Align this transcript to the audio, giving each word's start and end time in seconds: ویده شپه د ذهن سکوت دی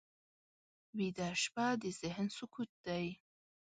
ویده 0.97 1.29
شپه 1.43 1.67
د 1.81 1.83
ذهن 2.01 2.27
سکوت 2.37 2.69
دی 2.85 3.05